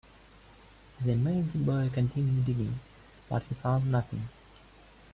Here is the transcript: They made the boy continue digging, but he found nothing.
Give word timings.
They 1.05 1.13
made 1.13 1.49
the 1.49 1.59
boy 1.59 1.91
continue 1.93 2.41
digging, 2.43 2.79
but 3.29 3.43
he 3.43 3.53
found 3.53 3.91
nothing. 3.91 4.29